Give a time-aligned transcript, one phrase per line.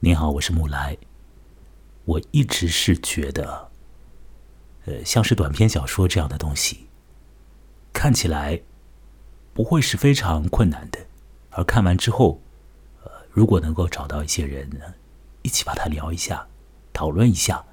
[0.00, 0.96] 您好，我是木来。
[2.04, 3.68] 我一直是觉得，
[4.84, 6.86] 呃，像是短篇小说这样的东西，
[7.92, 8.62] 看起来
[9.52, 11.00] 不会是非常困难的。
[11.50, 12.40] 而看完之后，
[13.02, 14.78] 呃，如果能够找到一些人呢，
[15.42, 16.46] 一起把它聊一下、
[16.92, 17.64] 讨论一下，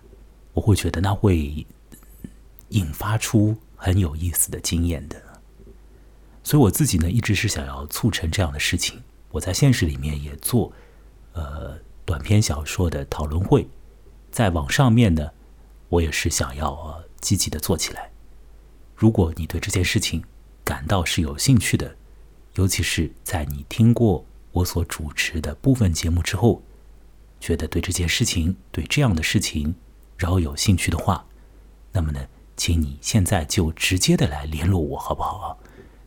[0.54, 1.64] 我会觉得那会
[2.70, 5.21] 引发出很有意思的经验的。
[6.44, 9.04] 所以我自己呢，一直是想要促成这样的事情。
[9.30, 10.73] 我在现实里面也做，
[11.34, 11.85] 呃。
[12.06, 13.68] 短篇小说的讨论会，
[14.32, 15.32] 在网上面呢，
[15.90, 18.12] 我也是想要积极的做起来。
[18.95, 20.23] 如果你对这件事情
[20.64, 21.95] 感到是有兴趣的，
[22.54, 26.62] 尤其是在你听过我所主持的部分节目之后，
[27.40, 29.76] 觉得对这件事情、对这样的事情
[30.16, 31.26] 饶有兴趣的话，
[31.92, 35.58] 那么呢，请你现在就直接的来联络我，好不好啊？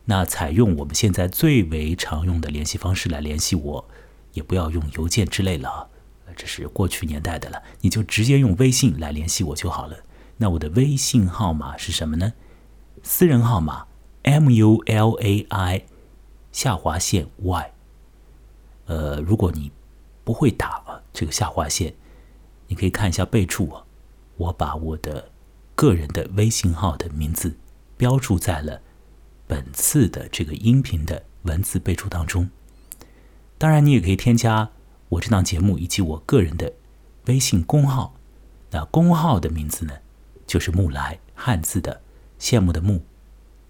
[0.05, 3.89] 那采用我们现在最为常用的联系方式来联系我。
[4.33, 5.87] 也不要用邮件之类了啊，
[6.35, 7.61] 这是过去年代的了。
[7.81, 9.97] 你就直接用微信来联系我就好了。
[10.37, 12.33] 那我的微信号码是什么呢？
[13.03, 13.87] 私人号码
[14.23, 15.85] M U L A I
[16.51, 17.71] 下划线 Y。
[18.85, 19.71] 呃，如果你
[20.23, 20.83] 不会打
[21.13, 21.93] 这个下划线，
[22.67, 23.83] 你可以看一下备注啊。
[24.37, 25.31] 我把我的
[25.75, 27.57] 个人的微信号的名字
[27.97, 28.81] 标注在了
[29.45, 32.49] 本次的这个音频的文字备注当中。
[33.59, 34.71] 当然，你也可以添加
[35.09, 36.73] 我这档节目以及我个人的
[37.25, 38.15] 微信公号。
[38.71, 39.93] 那公号的名字呢，
[40.47, 42.01] 就是“木来”汉字的
[42.39, 43.03] “羡慕”的“慕”，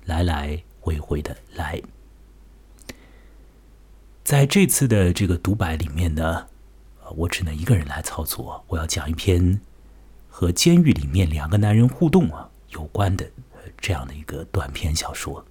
[0.05, 1.81] 来来回回的“来”。
[4.23, 6.47] 在这次的这个独白里面呢，
[7.15, 8.63] 我只能一个人来操作。
[8.67, 9.59] 我要讲一篇
[10.29, 13.27] 和监狱里面两个男人互动啊有关的
[13.79, 15.43] 这样的一个短篇小说。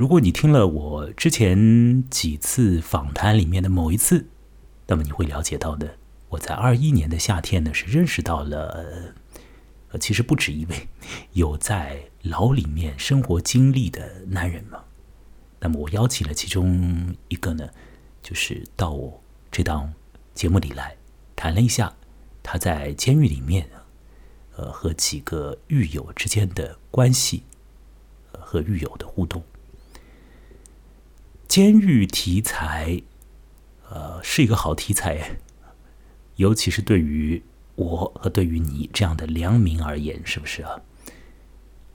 [0.00, 4.28] 如果你听了我之前几次访谈里面的某一次，
[4.86, 5.98] 那么你会了解到的，
[6.30, 9.12] 我在二一年的夏天呢是认识到了，
[9.90, 10.88] 呃，其实不止一位
[11.34, 14.82] 有在牢里面生活经历的男人嘛。
[15.58, 17.68] 那么我邀请了其中一个呢，
[18.22, 19.22] 就是到我
[19.52, 19.92] 这档
[20.32, 20.96] 节目里来
[21.36, 21.94] 谈了一下
[22.42, 23.68] 他在监狱里面，
[24.56, 27.42] 呃，和几个狱友之间的关系，
[28.32, 29.44] 和狱友的互动。
[31.50, 33.02] 监狱题材，
[33.88, 35.38] 呃，是一个好题材，
[36.36, 37.42] 尤其是对于
[37.74, 40.80] 我和对于你这样的良民而言，是不是啊？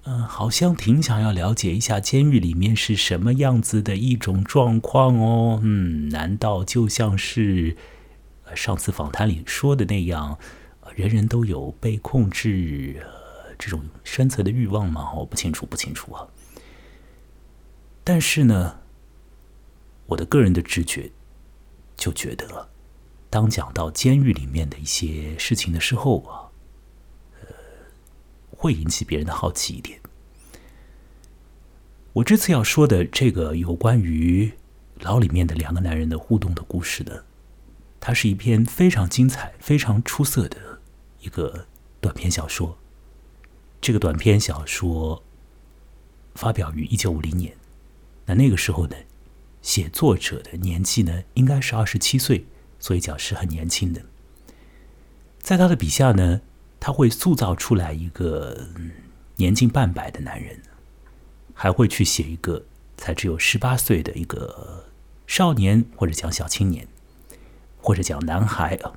[0.03, 5.61] 嗯，好像挺想要了解一下监狱里面是什么样子的一种状况哦。
[5.63, 7.77] 嗯，难道就像是
[8.53, 10.37] 上次访谈里说的那样，
[10.95, 13.01] 人人都有被控制
[13.57, 15.13] 这种生存的欲望吗？
[15.15, 16.27] 我不清楚，不清楚啊。
[18.03, 18.79] 但是呢。
[20.07, 21.11] 我的个人的直觉
[21.97, 22.69] 就觉得，
[23.29, 26.51] 当讲到监狱里面的一些事情的时候啊，
[27.41, 27.47] 呃，
[28.51, 29.99] 会引起别人的好奇一点。
[32.13, 34.53] 我这次要说的这个有关于
[34.99, 37.23] 牢里面的两个男人的互动的故事呢，
[37.99, 40.79] 它是一篇非常精彩、非常出色的
[41.19, 41.65] 一个
[41.99, 42.77] 短篇小说。
[43.81, 45.23] 这个短篇小说
[46.35, 47.57] 发表于一九五零年，
[48.25, 48.95] 那那个时候呢？
[49.65, 52.45] 写作者的年纪呢，应该是二十七岁，
[52.79, 54.03] 所以讲是很年轻的。
[55.39, 56.41] 在他的笔下呢，
[56.79, 58.67] 他会塑造出来一个
[59.37, 60.61] 年近半百的男人，
[61.55, 62.63] 还会去写一个
[62.95, 64.85] 才只有十八岁的一个
[65.25, 66.87] 少年，或者讲小青年，
[67.79, 68.93] 或者讲男孩啊。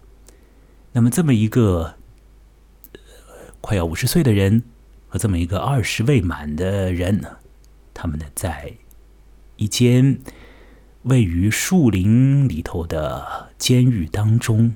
[0.93, 1.97] 那么这么一个
[3.63, 4.65] 快要五十岁的人
[5.09, 7.39] 和这么一个二十未满的人呢，
[7.95, 8.75] 他们呢在
[9.57, 10.21] 一间。
[11.05, 14.75] 位于树林里头的监狱当中，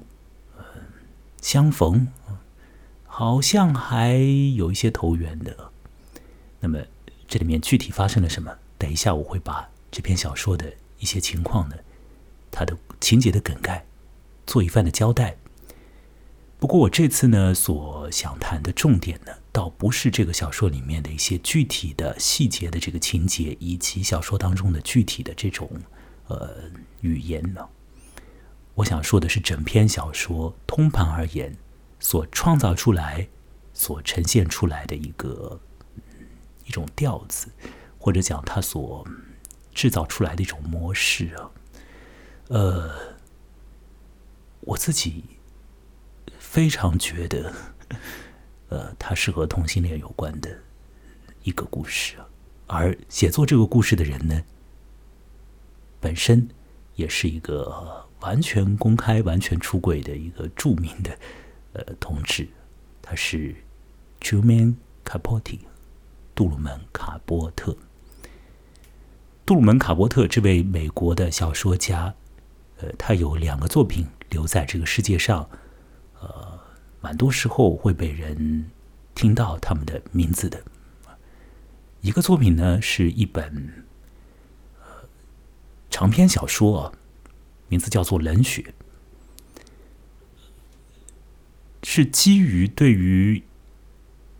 [1.40, 2.08] 相逢，
[3.04, 4.14] 好像还
[4.54, 5.72] 有一些投缘的。
[6.60, 6.78] 那么
[7.26, 8.56] 这里面具体发生了什么？
[8.78, 11.76] 等一下我会把这篇小说的一些情况呢，
[12.50, 13.84] 它的情节的梗概
[14.46, 15.36] 做一番的交代。
[16.60, 25.68] 不过我这次呢所想谈的重点呢，倒不是这个小说里面的一些具体的细节的这个情节，以及小说当中的具体的这种。
[26.32, 26.70] 呃，
[27.02, 27.68] 语言呢？
[28.74, 31.54] 我想说的是，整篇小说通盘而言，
[32.00, 33.28] 所创造出来、
[33.74, 35.60] 所呈现出来的一个
[36.64, 37.48] 一种调子，
[37.98, 39.06] 或者讲它所
[39.74, 41.50] 制造出来的一种模式啊。
[42.48, 42.90] 呃，
[44.60, 45.24] 我自己
[46.38, 47.52] 非常觉得，
[48.70, 50.48] 呃，它是和同性恋有关的
[51.42, 52.26] 一个故事啊，
[52.68, 54.42] 而写作这个故事的人呢？
[56.02, 56.48] 本身
[56.96, 61.16] 也是一个完全公开、完全出轨的一个著名的
[61.74, 62.48] 呃同志，
[63.00, 63.54] 他是
[64.20, 65.60] Truman Capote，
[66.34, 67.76] 杜鲁门·卡波特。
[69.46, 72.12] 杜鲁门·卡波特这位美国的小说家，
[72.80, 75.48] 呃，他有两个作品留在这个世界上，
[76.20, 76.58] 呃，
[77.00, 78.70] 蛮多时候会被人
[79.14, 80.60] 听到他们的名字的。
[82.00, 83.81] 一个作品呢，是一本
[85.92, 86.92] 长篇小说，
[87.68, 88.62] 名字叫做《冷血》，
[91.84, 93.44] 是基于对于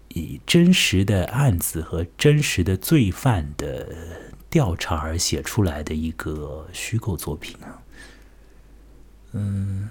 [0.09, 4.31] 以真实的案子和真实的罪犯的。
[4.53, 7.81] 调查而写出来的一个虚构作品啊，
[9.33, 9.89] 嗯，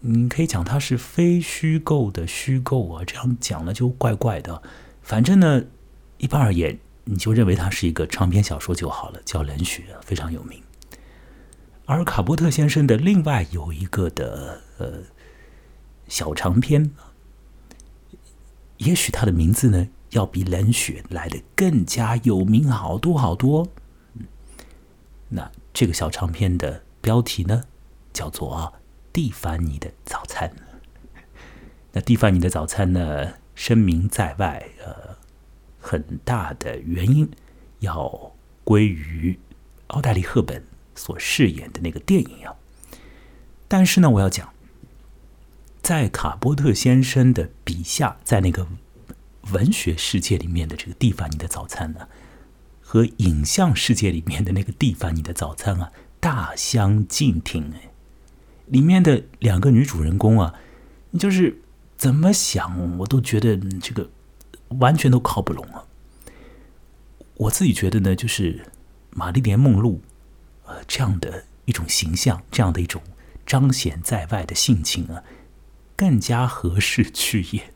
[0.00, 4.60] 你可以讲它是非虚构的虚构啊，这样讲了就怪怪的。
[5.00, 5.62] 反正呢，
[6.18, 10.62] 一般而言，你就认为它是一个长篇小说就好了，叫《冷血》，非常有名。
[11.86, 15.02] 而卡波特先生的另外有一个的呃
[16.08, 16.90] 小长篇，
[18.78, 19.88] 也许他的名字呢？
[20.10, 23.66] 要比冷血来的更加有名好多好多。
[25.28, 27.64] 那这个小长篇的标题呢，
[28.12, 28.72] 叫做
[29.12, 30.48] 《蒂凡尼的早餐》。
[31.90, 35.13] 那蒂凡尼的早餐呢，声名在外，呃，
[35.84, 37.28] 很大的原因
[37.80, 38.32] 要
[38.64, 39.38] 归于
[39.88, 40.64] 奥黛丽·赫本
[40.94, 42.56] 所饰演的那个电影啊。
[43.68, 44.52] 但是呢，我要讲，
[45.82, 48.66] 在卡波特先生的笔下，在那个。
[49.52, 52.08] 文学世界里面的这个蒂凡尼的早餐呢，
[52.80, 57.90] 和影像世界里面的那个蒂凡尼的早餐啊，大相径庭哎。
[58.64, 60.54] 里面的两个女主人公啊，
[61.18, 61.60] 就是
[61.98, 64.08] 怎么想我都觉得这个
[64.80, 65.84] 完全都靠不拢啊。
[67.36, 68.66] 我自己觉得呢，就是
[69.10, 70.00] 玛丽莲梦露
[70.66, 73.02] 呃这样的一种形象，这样的一种
[73.44, 75.22] 彰显在外的性情啊，
[75.96, 77.72] 更加合适去演。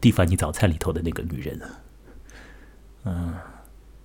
[0.00, 1.80] 蒂凡尼早餐里头的那个女人啊，
[3.04, 3.34] 嗯，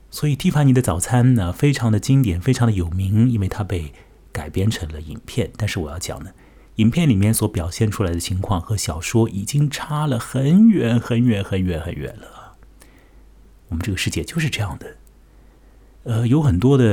[0.09, 3.93] 所以蒂凡尼的早餐呢，非常的经典，非常的有名，因为它被
[4.31, 5.51] 改编成了影片。
[5.57, 6.31] 但是我要讲呢，
[6.75, 12.53] 影片里面所表现出来的情况和小说已经差了很远很远很远很远了。
[13.69, 14.97] 我们这个世界就是这样的，
[16.03, 16.85] 呃，有很多的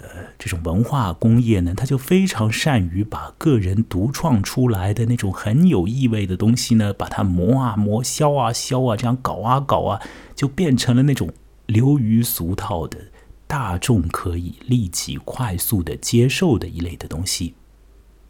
[0.00, 0.30] 呃。
[0.38, 10.00] 这种文化工业呢，它就非常善于把个人独创出来的那种很有意味的东西呢，把它磨啊磨、削啊削啊，这样搞啊搞啊，
[10.34, 11.30] 就变成了那种
[11.66, 12.98] 流于俗套的、
[13.46, 17.52] 大众可以立即快速的接受的一类的东西，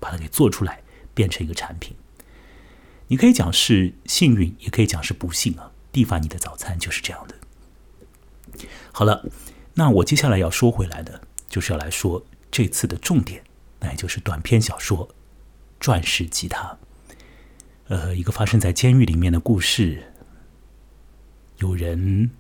[0.01, 0.83] 把它给做出来，
[1.15, 1.95] 变成一个产品。
[3.07, 5.71] 你可以讲是幸运，也可以讲是不幸啊。
[5.93, 7.35] 蒂凡尼的早餐就是这样的。
[8.91, 9.25] 好了，
[9.75, 11.23] 那我接下来要说回来的。
[11.49, 13.43] 就是要来说这次的重点，
[13.81, 15.09] 那也就是短篇小说
[15.81, 16.79] 《钻石吉他》。
[17.89, 20.13] 呃，一个发生在监狱里面的故事。
[21.59, 22.31] 有人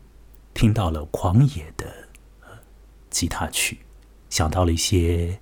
[0.54, 2.08] 听到了狂野的
[3.10, 3.80] 吉他曲，
[4.28, 5.40] 想到了一些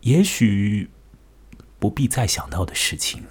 [0.00, 0.90] 也许
[1.78, 3.24] 不必再想到的事情。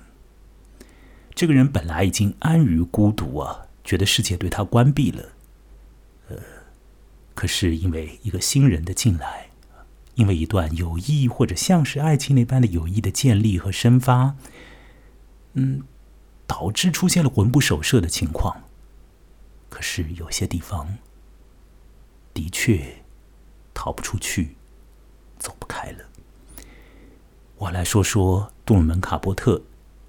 [1.35, 5.23] 这个人本来已经安于孤独啊，觉得世界对他关闭了。
[6.29, 6.37] 呃
[7.35, 9.51] 可是因为一个新人的进来，
[10.15, 14.35] 因为一段友谊或者像是爱情那般的友谊的建立和生发，
[15.53, 15.83] 嗯，
[16.47, 18.63] 导致出现了魂不守舍的情况。
[19.69, 20.97] 可是有些地方
[22.33, 23.03] 的确
[23.75, 24.55] 逃不出去，
[25.37, 26.05] 走不开了。
[27.59, 29.63] 我来说说杜鲁门·卡波特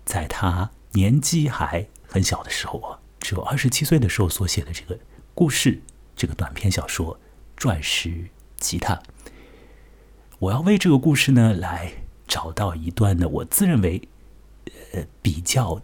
[0.05, 4.99] 在他年纪还很小的时候啊，只有二十七岁的时候所写的这个
[5.35, 5.81] 故事。
[6.15, 7.15] 这个短篇小说
[7.57, 8.29] 《钻石
[8.59, 8.97] 吉他》，
[10.41, 11.93] 我要为这个故事呢来
[12.27, 14.07] 找到一段呢，我自认为
[14.93, 15.81] 呃比较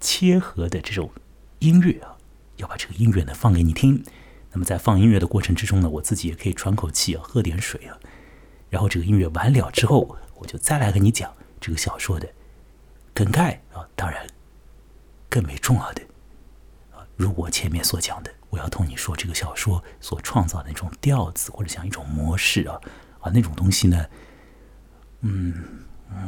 [0.00, 1.10] 切合的这种
[1.58, 2.14] 音乐啊，
[2.58, 4.04] 要把这个音乐呢放给你听。
[4.52, 7.98] 那么在放音乐的过程之中呢，我自己也可以喘口气啊，喝点水啊。
[8.68, 12.28] 然后这个音乐完了之后，我就再来跟你讲这个小说的
[13.12, 13.88] 梗概啊。
[13.94, 14.26] 当然，
[15.28, 16.02] 更为重要的
[16.92, 18.30] 啊，如我前面所讲的。
[18.50, 22.80] 我要同你说，这个小说所创造的那种调子，或者像一种模式啊
[23.18, 24.06] 啊，那种东西呢，
[25.22, 25.82] 嗯，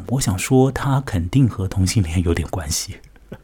[0.08, 2.98] 我想说，它肯定和同性恋有点关系。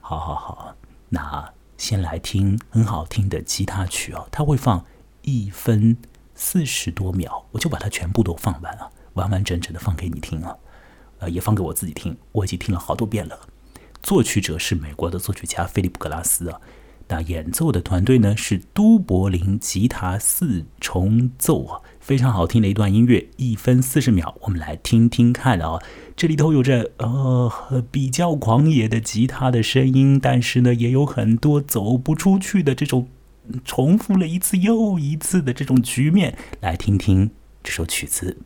[0.00, 0.76] 好好好，
[1.10, 4.84] 那先来听很好听的吉他曲啊，它会放
[5.22, 5.96] 一分
[6.34, 10.56] 四十多秒，我就把它全部都放完啊，完完整整的放给你听啊，
[11.18, 13.40] 呃，也放给我自己听，我已经听了好多遍了。
[14.02, 16.60] 作曲者是美国的作曲家菲利普格拉斯啊。
[17.06, 25.78] 那演奏的团队呢是都柏林吉他四重奏啊，非常好听的一段音乐，一分四十秒，我们来听听看啊。
[26.16, 33.08] 这里头有着呃比较狂野的吉他的声音，但是呢，也有很多走不出去的这种
[33.66, 36.38] 重复了一次又一次的这种局面。
[36.60, 37.30] 来听听
[37.62, 38.38] 这首曲子。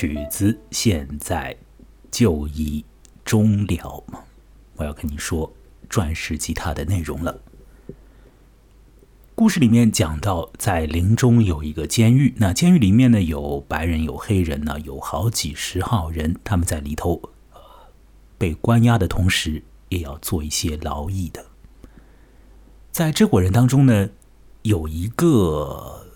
[0.00, 1.56] 曲子现在
[2.08, 2.84] 就已
[3.24, 4.04] 终了，
[4.76, 5.52] 我要跟你说
[5.90, 7.40] 钻石吉他的内容了。
[9.34, 17.20] 故事里面讲到，在林中有一个监狱，那监狱里面呢有白人有黑人呢，有好几十号人，他们在里头
[18.38, 21.44] 被关押的同时，也要做一些劳役的。
[22.92, 24.10] 在这伙人当中呢，
[24.62, 26.06] 有一个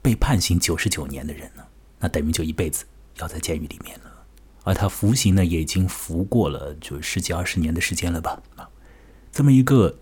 [0.00, 1.64] 被判刑九十九年的人呢。
[2.00, 2.86] 那等于就一辈子
[3.18, 4.10] 要在监狱里面了，
[4.64, 8.42] 而他服刑呢，也已经服过了，就十几二十年的时间了吧？
[8.56, 8.70] 啊，
[9.30, 9.98] 这么一个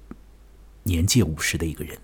[0.85, 1.99] 年届五十的一个人，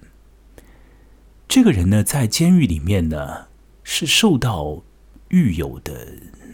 [1.46, 3.46] 这个人呢，在监狱里面呢，
[3.84, 4.82] 是受到
[5.28, 6.08] 狱友的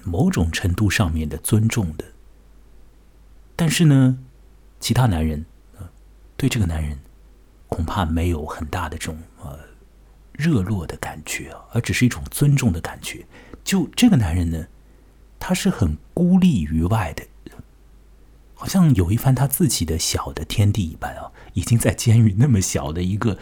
[0.04, 2.04] 某种程度上面的尊重的，
[3.56, 4.18] 但是呢，
[4.78, 5.47] 其他男人
[5.78, 5.88] 啊，
[6.37, 6.99] 对这个男人
[7.68, 9.69] 恐怕没有很大的这种呃。
[10.40, 13.26] 热络的感觉，而只是一种尊重的感觉。
[13.62, 14.66] 就这个男人呢，
[15.38, 17.25] 他是很孤立于外的，
[18.54, 21.30] 好像有一番他自己的小的天地一般啊。
[21.54, 23.37] 已经在监狱那么小的一个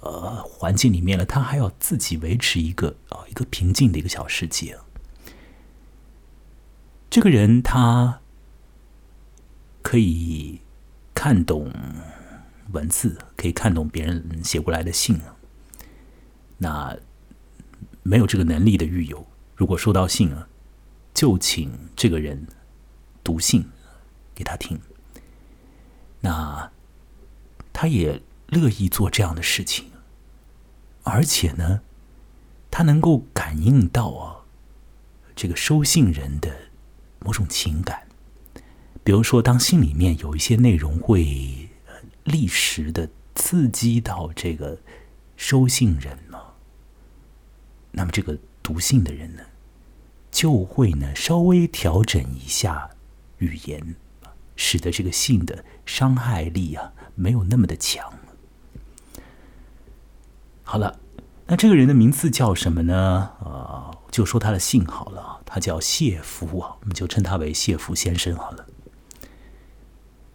[0.00, 4.76] 呃环境里面了，他还要自己维持一个啊一个平静的一个小世界。
[7.10, 8.20] 这个人他
[9.82, 10.62] 可以
[11.12, 11.70] 看懂
[12.72, 15.36] 文字，可以看懂别人写过来的信啊。
[16.62, 16.96] 那
[18.04, 19.26] 没有这个能力的狱友，
[19.56, 20.46] 如果收到信啊，
[21.12, 22.46] 就请这个人
[23.24, 23.68] 读信
[24.32, 24.80] 给他听。
[26.20, 26.70] 那
[27.72, 29.86] 他也乐意做这样的事情，
[31.02, 31.80] 而且呢，
[32.70, 34.46] 他能够感应到啊，
[35.34, 36.70] 这个收信人的
[37.18, 38.06] 某种情感。
[39.02, 41.68] 比如说，当信里面有一些内容会
[42.22, 44.78] 立时的刺激到这个
[45.36, 46.16] 收信人。
[47.92, 49.42] 那么这个读信的人呢，
[50.30, 52.90] 就会呢稍微调整一下
[53.38, 53.94] 语言，
[54.56, 58.12] 使得这个信的伤害力啊没有那么的强。
[60.62, 60.98] 好了，
[61.46, 63.32] 那这个人的名字叫什么呢？
[63.44, 68.66] 呃，就说他的姓好了，他叫谢福啊，我们就称他为谢福先生好了。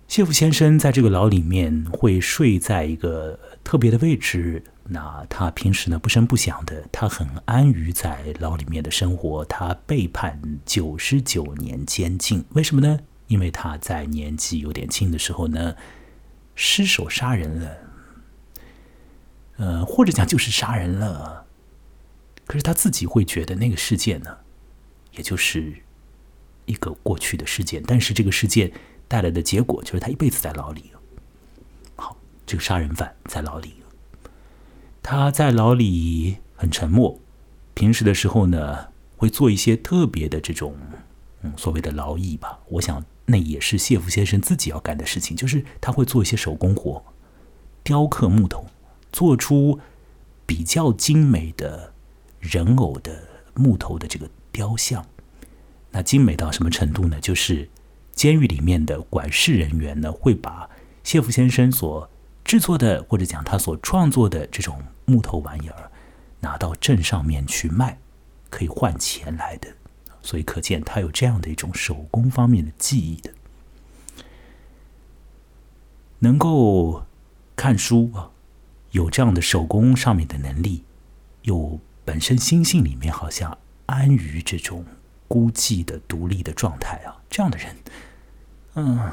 [0.07, 4.63] 谢福先生在这个牢里面会睡在一个特别的位置。
[4.89, 9.43] 那他平时呢不声不响的，他很安于在牢里面的生活。
[9.45, 12.99] 他被判九十九年监禁，为什么呢？
[13.27, 15.75] 因为他在年纪有点轻的时候呢，
[16.55, 17.77] 失手杀人了。
[19.57, 21.45] 呃，或者讲就是杀人了。
[22.45, 24.37] 可是他自己会觉得那个事件呢，
[25.11, 25.83] 也就是
[26.65, 27.83] 一个过去的事件。
[27.85, 28.71] 但是这个事件
[29.07, 30.91] 带来的结果就是他一辈子在牢里。
[31.97, 32.15] 好，
[32.45, 33.73] 这个杀人犯在牢里。
[35.09, 37.17] 他在牢里很沉默，
[37.73, 40.75] 平时的时候呢，会做一些特别的这种，
[41.43, 42.59] 嗯，所谓的劳役吧。
[42.67, 47.01] 我想那也是谢福先生自己要干的事情，就是他会做一些手工活，
[47.83, 48.65] 雕刻木头，
[49.13, 49.79] 做出
[50.45, 51.93] 比较精美的
[52.41, 53.17] 人偶的
[53.53, 55.05] 木头的这个雕像。
[55.91, 57.17] 那精美到什么程度呢？
[57.21, 57.69] 就是
[58.11, 60.69] 监狱里面的管事人员呢，会把
[61.01, 62.09] 谢福先生所
[62.47, 65.91] 制作的，或者讲他所创作的这种木头玩意儿，
[66.39, 67.99] 拿到镇上面去卖，
[68.49, 69.67] 可以换钱来的。
[70.21, 73.33] 所以可见他有这样的一种手工方面的技艺的，
[76.19, 77.05] 能够
[77.55, 78.31] 看书啊，
[78.91, 80.85] 有这样的手工上面的能力，
[81.41, 84.85] 又本身心性里面好像安于这种
[85.27, 87.75] 孤寂的独立的状态啊，这样的人，
[88.75, 89.11] 嗯，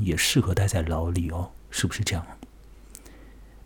[0.00, 2.24] 也适合待在牢里哦，是不是这样？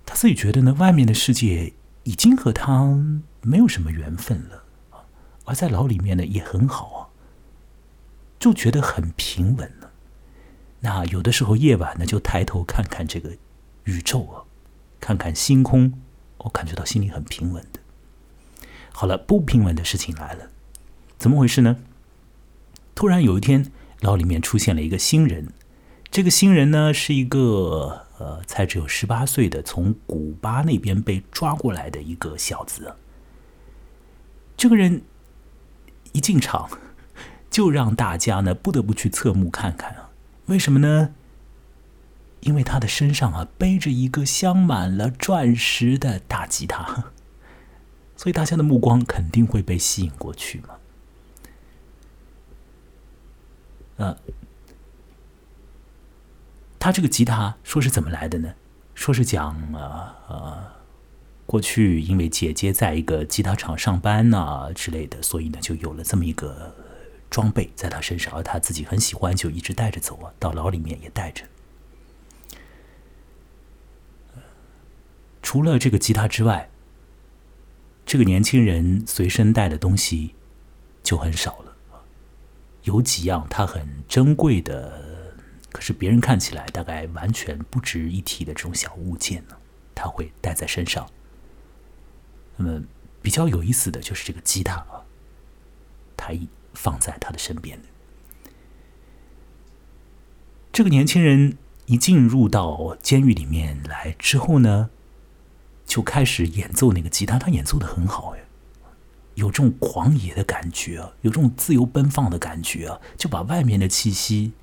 [0.07, 2.97] 他自己觉得呢，外面的世界已经和他
[3.43, 4.63] 没有什么缘分了。
[5.45, 7.01] 而在牢里面呢，也很好啊，
[8.39, 9.91] 就觉得很平稳了。
[10.81, 13.37] 那有的时候夜晚呢，就抬头看看这个
[13.85, 14.43] 宇宙啊，
[15.01, 15.93] 看看星空，
[16.39, 17.81] 我感觉到心里很平稳的。
[18.93, 20.51] 好了，不平稳的事情来了，
[21.19, 21.77] 怎么回事呢？
[22.95, 23.71] 突然有一天，
[24.01, 25.53] 牢里面出现了一个新人。
[26.11, 32.97] 这个新人呢，是一个呃，才只有十八岁的，从古巴那边被抓过来的一个小子。
[34.57, 35.03] 这个人。
[36.13, 36.71] 一进场，
[37.51, 40.09] 就让大家呢不得不去侧目看看啊！
[40.47, 41.13] 为什么呢？
[42.41, 47.13] 因为他的身上啊背着一个镶满了钻石的大吉他，
[48.17, 50.69] 所以大家的目光肯定会被吸引过去嘛。
[53.99, 54.17] 呃，
[56.87, 58.55] 他这个吉他说是怎么来的呢？
[58.95, 60.73] 说是讲啊啊。
[61.45, 66.73] 过去因为姐姐在一个吉他厂上班呐之类的，所以呢就有了这么一个
[67.29, 70.31] 装备在他身上，而他自己很喜欢，就一直带着走啊。
[70.39, 71.43] 到牢里面也带着。
[75.43, 76.71] 除了这个吉他之外，
[78.05, 80.37] 这个年轻人随身带的东西
[81.03, 81.73] 就很少了。
[82.85, 85.06] 有几样他很珍贵的，
[85.77, 89.55] 可是别人看起来大概完全不值一提的这种小物件呢，
[89.95, 91.07] 他会带在身上。
[92.57, 92.83] 那么
[93.21, 95.05] 比较有意思的就是这个吉他啊，
[96.17, 97.89] 他一放在他的身边的。
[100.73, 104.89] 这个年轻人一进入到监狱里面来之后呢，
[105.85, 108.41] 就开始演奏那个吉他，他演奏的很好哎，
[109.35, 114.55] 有这种狂野的感觉啊，有这种自由奔放的感觉啊，就把外面的气息，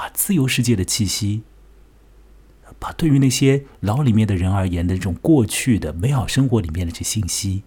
[0.00, 1.42] 把自由世界的气息。
[2.78, 7.62] 把对于那些牢里面的人而言的这种过去的美好生活里面的这信息、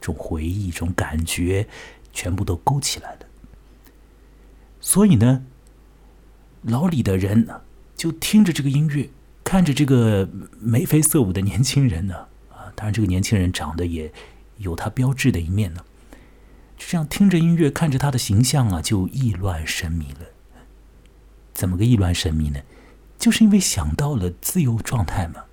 [0.00, 1.68] 这种回忆、这种感觉，
[2.14, 3.18] 全部都勾起来了。
[4.80, 5.44] 所以呢，
[6.62, 7.60] 牢里的人呢，
[7.94, 9.10] 就听着这个音乐，
[9.42, 14.10] 看着这个眉飞色舞的年轻人呢，啊，当然这个年轻人长得也
[14.56, 15.84] 有他标志的一面呢，
[16.78, 20.28] 就这样听着音乐，看着他的形象啊，就意乱神迷了。
[21.54, 22.60] 怎么个意乱神迷呢？
[23.16, 25.44] 就是因为想到了自由状态嘛，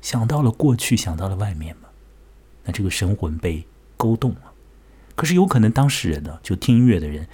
[0.00, 1.88] 想到了过去，想到了外面嘛，
[2.64, 4.52] 那这个神魂被勾动了。
[5.16, 7.28] 可是有可能当事人呢，就听音乐的人，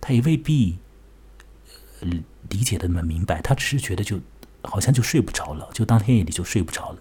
[0.00, 0.78] 他也未必
[2.48, 4.18] 理解的那么明白，他只是觉得就
[4.62, 6.98] 好像就睡不着了，就当天夜里就睡不着了。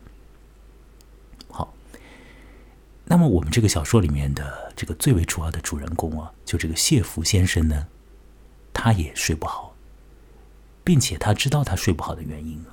[1.50, 1.74] 好，
[3.06, 7.88] 那么我们这个小说里面的这个最为主要的主人公啊，就这个谢福先生呢，
[8.74, 9.67] 他也睡不好。
[10.88, 12.64] 并且他知道他睡不好的原因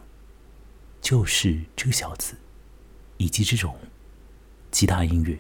[1.01, 2.37] 就是这个小子，
[3.17, 3.77] 以及这种
[4.71, 5.37] 吉他音乐，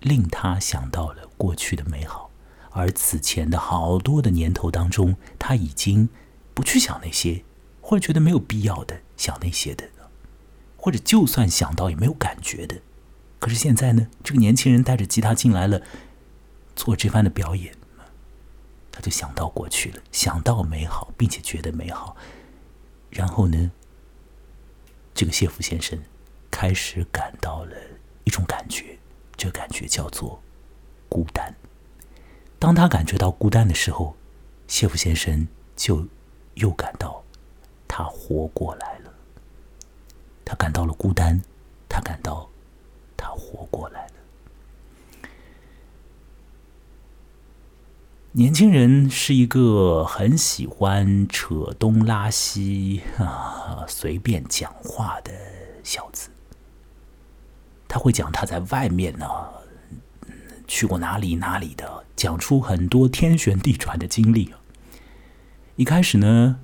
[0.00, 2.30] 令他想到了过去的美好，
[2.70, 6.10] 而此前的好多的年头当中，他已经
[6.52, 7.42] 不去想那些，
[7.80, 9.88] 或者觉得没有必要的想那些的，
[10.76, 12.76] 或者就算想到也没有感觉的。
[13.38, 15.80] 可是现在呢，这个年轻人带着吉他进来了，
[16.74, 17.74] 做这番的表演。
[18.96, 22.16] 他就想到过去了，想到美好，并且觉得美好。
[23.10, 23.70] 然后呢，
[25.12, 26.02] 这个谢福先生
[26.50, 27.76] 开始感到了
[28.24, 28.98] 一种感觉，
[29.36, 30.40] 这感觉叫做
[31.10, 31.54] 孤单。
[32.58, 34.16] 当他感觉到孤单的时候，
[34.66, 36.08] 谢福先生就
[36.54, 37.22] 又感到
[37.86, 39.12] 他活过来了。
[40.42, 41.38] 他感到了孤单，
[41.86, 42.48] 他感到
[43.14, 44.15] 他活过来了。
[48.36, 55.32] 年轻人是一个很喜欢扯东拉西啊，随便讲话的
[55.82, 56.28] 小子。
[57.88, 59.26] 他会讲他在外面呢，
[60.66, 64.52] 去过哪里哪里的，讲出很多天旋地转的经历。
[65.76, 66.60] 一开始呢，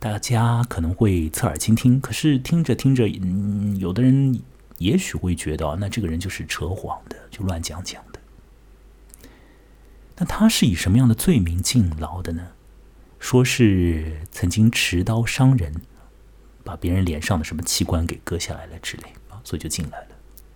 [0.00, 4.42] 大家可能会侧耳倾听，可是听着听着，嗯，有的人
[4.78, 8.15] 也许会觉得，那这个人就是扯谎的，就乱讲讲的。
[10.18, 12.48] 那他是以什么样的罪名进牢的呢？
[13.18, 15.74] 说是曾经持刀伤人，
[16.62, 20.08] 把别人脸上的什么器官给割下来了之类啊，所以就进来了。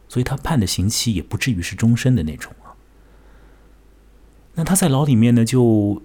[0.08, 2.76] 所以他判的刑期也不至于是终身的那种啊。
[4.54, 6.02] 那他在牢里面呢，就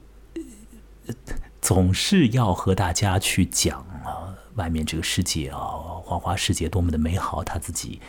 [1.61, 5.59] 总是要和大家去讲啊，外面这个世界啊，
[6.03, 7.99] 花花世界多么的美好，他自己。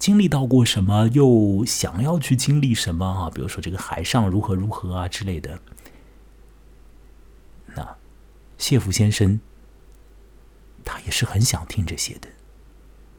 [0.00, 3.28] 经历到过什么，又想要去经历什么啊？
[3.28, 5.60] 比如说这个海上如何如何啊之类的。
[7.66, 7.96] 那
[8.56, 9.38] 谢福先生，
[10.86, 12.28] 他也是很想听这些的，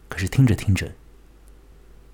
[0.09, 0.91] 可是听着听着，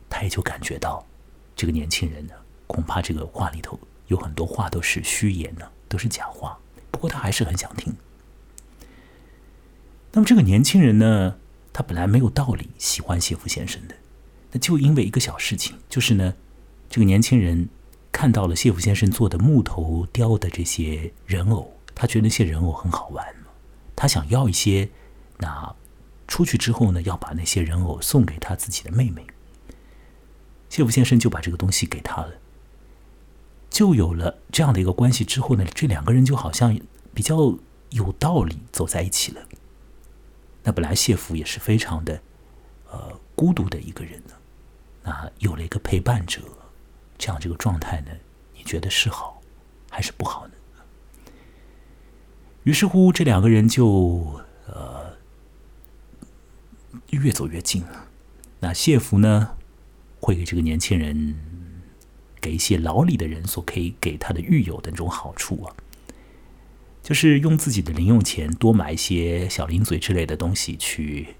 [0.09, 1.07] 他也就感觉到，
[1.55, 2.33] 这个年轻人呢，
[2.67, 6.59] 恐怕这个话里头有很多话都是虚言呢，都是假话。
[6.91, 7.95] 不过他还是很想听。
[10.11, 11.37] 那么这个年轻人呢，
[11.71, 13.95] 他本来没有道理喜欢谢福先生的。
[14.51, 16.33] 那就因为一个小事情，就是呢，
[16.89, 17.67] 这个年轻人
[18.13, 23.25] 看到了谢福先生做的木头雕的这些人偶，他觉得那些人偶很好玩，
[23.93, 24.89] 他想要一些，
[25.39, 25.75] 那
[26.29, 29.27] 出去之后呢，要把那些人偶送给他自己的妹妹。
[30.69, 32.35] 谢福先生就把这个东西给他了，
[33.69, 35.25] 就有了这样的一个关系。
[35.25, 36.79] 之后呢，这两个人就好像
[37.13, 37.53] 比较
[37.89, 39.41] 有道理走在一起了。
[40.63, 42.21] 那本来谢福也是非常的，
[42.89, 43.19] 呃。
[43.37, 44.33] 孤独的一个人呢，
[45.07, 46.41] 那有了一个陪伴者，
[47.17, 48.11] 这样这个状态呢，
[48.53, 49.41] 你觉得是好
[49.89, 50.53] 还是不好呢？
[52.63, 55.13] 于是乎，这两个人就呃
[57.11, 58.09] 越走越近了。
[58.59, 59.55] 那谢福呢，
[60.19, 61.39] 会给这个年轻人
[62.41, 65.73] 给一些牢里的人所可以给他的狱友的那种好处啊，
[67.01, 71.35] 就是用自己的零用钱多买一些小零嘴之类的东西，去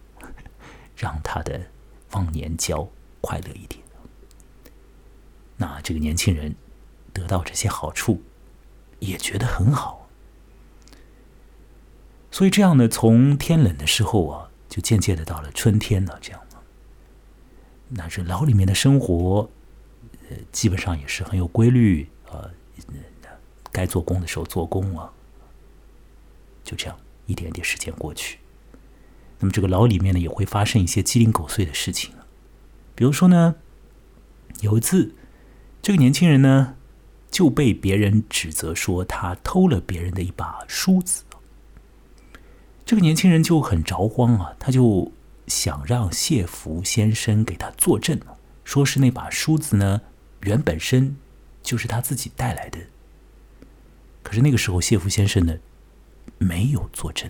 [0.95, 1.67] 让他的。
[2.11, 2.87] 忘年交
[3.21, 3.83] 快乐一点，
[5.57, 6.55] 那这个年轻人
[7.13, 8.21] 得到这些好处，
[8.99, 10.07] 也觉得很好。
[12.31, 16.19] 所以这样呢，从天冷的时候啊，就渐渐的到了春天了。
[16.21, 16.41] 这样，
[17.89, 19.49] 那这牢里面的生活，
[20.29, 22.49] 呃，基本上也是很有规律啊。
[23.71, 25.11] 该做工的时候做工啊，
[26.63, 28.39] 就这样一点点时间过去。
[29.39, 32.11] 那么这个牢里面呢，也会发生一些鸡零狗碎的事情
[32.97, 33.53] 比如说呢，
[34.61, 35.13] 有一次，
[35.83, 36.73] 这个年轻人呢
[37.29, 41.23] 就被别人指责说他偷了别人的一把梳子。
[42.83, 45.11] 这个年轻人就很着慌啊，他就
[45.45, 48.19] 想让谢福先生给他作证，
[48.63, 50.01] 说是那把梳子呢
[50.41, 51.17] 原本身
[51.61, 52.79] 就是他自己带来的。
[54.23, 55.55] 可是那个时候，谢福先生呢
[56.39, 57.29] 没有作证。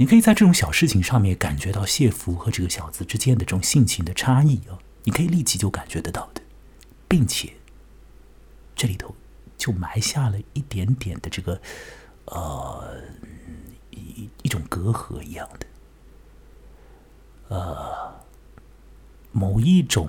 [0.00, 6.40] 你可以在这种小事情上面感觉到谢福和这个小子之间的这种性情的差异啊，你可以立即就感觉得到的，
[7.06, 7.52] 并且
[8.74, 9.14] 这里头
[9.58, 11.60] 就埋下了一点点的这个
[12.24, 13.02] 呃
[13.90, 15.66] 一一种隔阂一样的，
[17.54, 18.22] 呃，
[19.32, 20.08] 某一种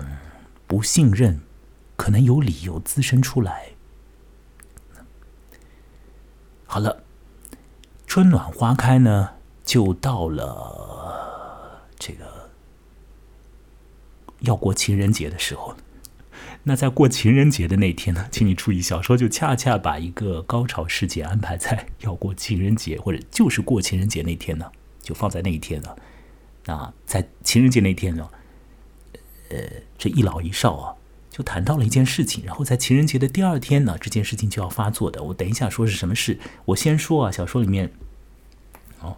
[0.66, 1.42] 不信任
[1.96, 3.72] 可能有理由滋生出来。
[6.64, 7.04] 好了，
[8.06, 9.34] 春暖花开呢。
[9.72, 12.50] 就到了这个
[14.40, 15.74] 要过情人节的时候，
[16.64, 25.96] 那在过情人节的那天呢，请你注意，小说就恰恰把一个高潮事件安排在要过情人节，或者就是过情人节那天呢，就放在那一天了。
[26.66, 28.28] 那在情人节那天呢，
[29.48, 29.58] 呃，
[29.96, 30.96] 这一老一少啊，
[31.30, 35.22] 就谈到了一件事情，然后在情人节的第二天呢，这件事情就要发作的。
[35.22, 37.90] 我等一下说是什么事，我先说啊，小说里面，
[39.00, 39.16] 哦。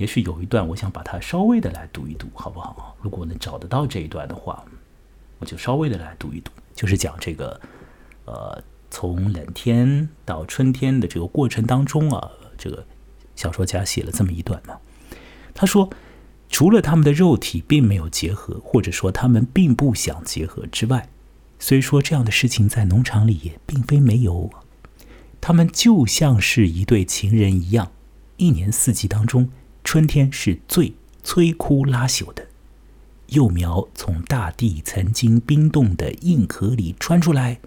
[0.00, 2.96] 也许有一段，我想把它稍微的来读一读，好不好？
[3.02, 4.64] 如果能找得到这一段的话，
[5.38, 7.60] 我就稍微的来读一读，就是讲这个，
[8.24, 12.82] 呃，从冷天到春天的这个过程当中啊，这个
[13.36, 14.78] 小说家写了这么一段嘛。
[15.52, 15.90] 他说，
[16.48, 21.10] 除了他们的肉体并没有结合，或者说他们并不想结合之外，
[21.58, 24.48] 虽说这样的事情在农场里也并非没有，
[25.42, 27.92] 他们就像是一对情人一样，
[28.38, 29.50] 一年四季当中。
[29.84, 32.46] 春天是最摧枯拉朽的，
[33.28, 37.60] 幼苗从大地曾经冰冻的硬壳里穿出来，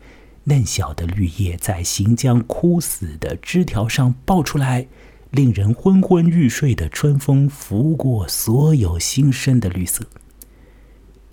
[0.45, 4.87] 嫩小的绿叶在行将枯死的枝条上爆出来，
[5.31, 10.05] 令人昏昏欲睡的春风拂过所有新生的绿色。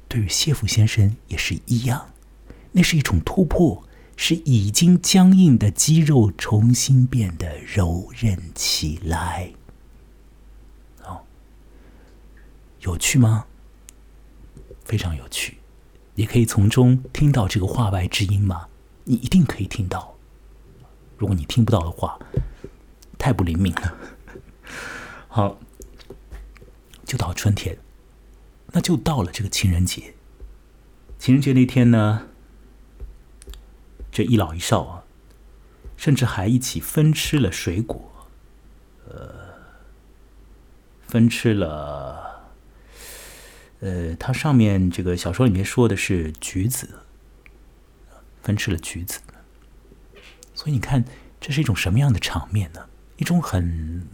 [0.09, 2.11] 对于谢福先生也是一样，
[2.73, 3.85] 那是一种突破，
[4.17, 9.53] 是已经僵硬的肌肉重新变得柔韧起来。
[11.05, 11.23] 哦，
[12.81, 13.47] 有趣吗？
[14.85, 15.59] 非常有趣，
[16.15, 18.69] 也可以从中听到这个话外之音吗？
[19.05, 20.17] 你一定可以听到。
[21.17, 22.19] 如果你听不到的话，
[23.19, 23.97] 太不灵敏了。
[25.29, 25.59] 好，
[27.05, 27.79] 就到春天，
[28.69, 30.15] 那就到了这个情人节。
[31.19, 32.27] 情人节那天呢？
[34.11, 35.05] 这一老一少啊，
[35.97, 38.11] 甚至还一起分吃了水果，
[39.09, 39.55] 呃，
[41.07, 42.30] 分吃了，
[43.81, 47.01] 呃，它上面这个小说里面说的是橘子，
[48.43, 49.21] 分吃了橘子，
[50.55, 51.05] 所以你看，
[51.41, 52.87] 这是一种什么样的场面呢？
[53.17, 54.07] 一种很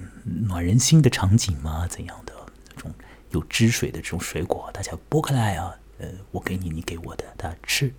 [0.49, 1.87] 暖人心的场景吗？
[1.89, 2.33] 怎样的
[2.69, 2.93] 这种
[3.31, 7.93] 有汁水的这种水果，大家剥开来啊，呃，我给你，你给我的，大家吃。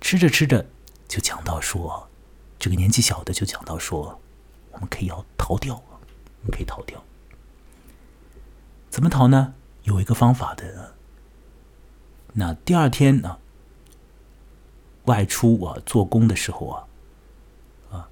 [0.00, 0.64] 吃着吃着，
[1.08, 2.08] 就讲到说，
[2.58, 4.20] 这个年纪小的就讲到说，
[4.72, 7.02] 我们可以要逃掉，我们可以逃掉。
[8.88, 9.54] 怎么逃呢？
[9.88, 10.94] 有一个方法的。
[12.34, 13.38] 那第二天呢，
[15.06, 16.84] 外出啊做工的时候啊，
[17.90, 18.08] 啊，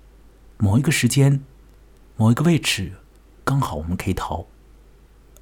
[0.56, 1.44] 某一个时间，
[2.16, 2.94] 某一个位置，
[3.44, 4.46] 刚好我们可以逃，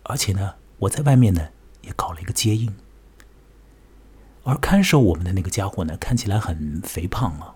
[0.03, 1.49] 而且呢，我在外面呢
[1.83, 2.75] 也搞了一个接应。
[4.43, 7.55] 而看守我们的那个家伙呢，看起来很肥胖啊，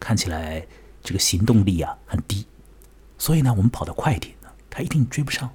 [0.00, 0.66] 看起来
[1.02, 2.46] 这个行动力啊很低，
[3.18, 5.50] 所以呢，我们跑得快一点呢，他一定追不上。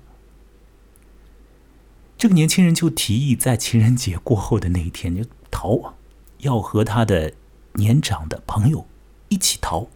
[2.20, 5.96] 这个年轻人就提议在情人节过后的那一天就逃，
[6.40, 7.34] 要和他的
[7.76, 8.86] 年长的朋友
[9.30, 9.88] 一起逃。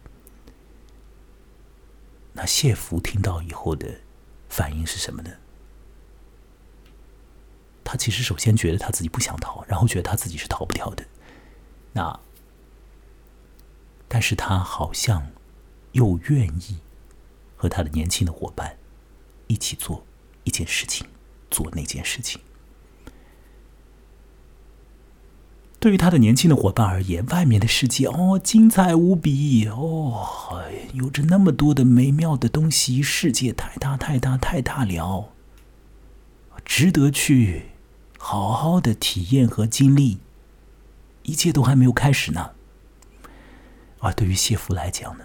[2.32, 4.00] 那谢福听到以后的
[4.48, 5.32] 反应是什么呢？
[7.84, 11.04] 他其实首先觉得他自己不想逃，然后觉得他自己是逃不掉的。
[11.92, 12.18] 那，
[14.08, 15.30] 但是他好像
[15.92, 16.78] 又愿意
[17.54, 18.78] 和他的年轻的伙伴
[19.46, 20.06] 一起做
[20.44, 21.06] 一件事情，
[21.54, 22.40] 做那件事情。
[25.78, 30.62] 对于他的年轻的伙伴而言，外面的世界哦，精彩无比哦，
[30.94, 35.30] 有着那么多的美妙的东西，世界太大太大太大了，
[36.64, 37.66] 值得去。
[38.16, 40.16] 好好的体验和经历，
[41.24, 42.52] 一切都还没有开始呢。
[43.98, 45.24] 而对于谢夫来讲呢，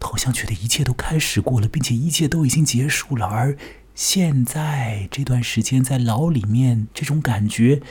[0.00, 3.26] 好像觉得一切都开始过了，并且一切都已经结束了。
[3.26, 3.54] 而
[3.98, 7.82] 现在这段时间在牢里面，这种感觉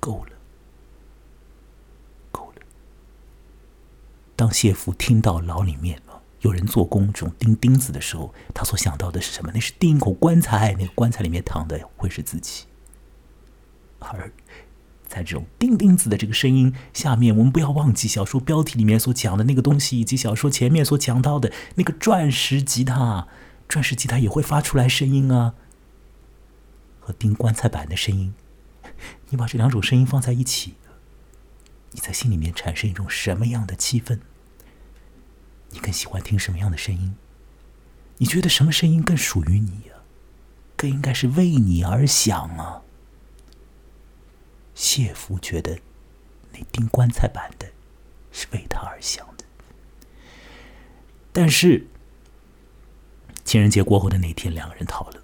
[0.00, 0.32] 够了，
[2.32, 2.62] 够了。
[4.34, 6.02] 当谢夫听到牢里面。
[6.40, 9.52] 有人做工，这种钉钉子的时候，他所想到的是什么？
[9.54, 12.64] 那是钉一口棺材，那个棺材里面躺的会是自己。
[14.00, 14.32] 而
[15.06, 23.28] 在这种钉钉子的这个声音下面，我们不要忘记小说标题里面所讲的那个东西，以及小说前面所讲到的那个钻石吉他。
[23.68, 25.54] 钻石吉他也会发出来声音啊，
[27.00, 28.34] 和钉棺材板的声音。
[29.28, 30.74] 你把这两种声音放在一起，
[31.90, 34.20] 你在心里面产生一种什么样的气氛？
[35.70, 37.16] 你更喜欢听什么样的声音？
[38.18, 39.94] 你觉得什么声音更属于你呀？
[40.76, 42.82] 更应该是为你而响啊！
[44.74, 45.78] 谢夫觉得
[46.52, 47.72] 那钉棺材板的
[48.30, 49.44] 是为他而响的，
[51.32, 51.86] 但是
[53.46, 55.22] 情人节过后的那天，两个人逃了。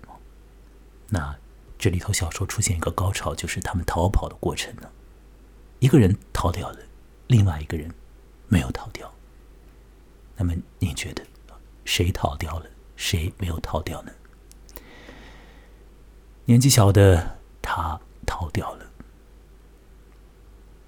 [1.08, 1.36] 那
[1.76, 4.88] 这里头小说出现一个高潮，就是他们逃跑的过程呢。
[5.80, 6.78] 一个人逃掉了，
[7.26, 7.92] 另外一个人
[8.46, 9.12] 没有逃掉。
[10.36, 11.26] 那么，你觉得
[11.84, 14.12] 谁逃掉了，谁没有逃掉呢？
[16.44, 18.86] 年纪小的他逃掉了，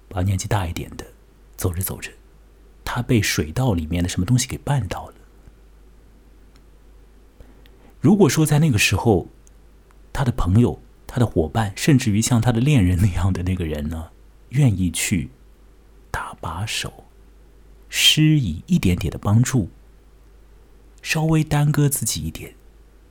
[0.07, 1.05] 把年纪大一点的
[1.57, 2.09] 走着走着，
[2.85, 5.14] 他被水道里面的什么东西给绊倒了。
[8.05, 9.29] 如果说在那个时候，
[10.13, 14.11] 他的朋友、他的伙伴，甚至于像他的恋人那样的那个人呢，
[14.49, 15.31] 愿意去
[16.11, 17.05] 搭把手。
[17.89, 19.69] 施以一点点的帮助，
[21.01, 22.53] 稍微耽搁自己一点，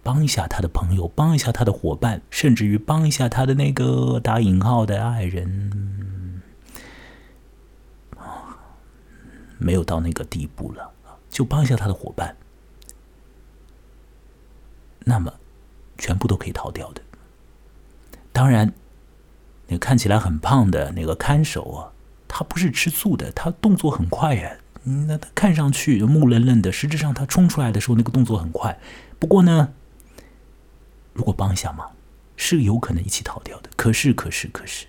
[0.05, 6.41] 帮一下他的朋友，帮一下他的伙伴，甚至于帮一下他的那个打引号的爱人，
[9.59, 10.93] 没有到那个地步了，
[11.29, 12.37] 就帮一下他的伙伴，
[15.05, 15.33] 那么
[15.97, 17.03] 全部都可以逃掉的。
[18.33, 18.75] 当然，
[19.69, 21.93] 那个看起来很胖的那个看守啊，
[22.27, 24.57] 他不是吃素的，他动作很快呀。
[24.83, 28.79] 那他看上去木愣愣的，实质上他冲出来的时候那个动作很快。
[29.19, 29.73] 不过呢，
[31.13, 31.93] 如果帮一下忙，
[32.37, 33.71] 是有可能一起逃掉的。
[33.77, 34.87] 可是，可是，可是，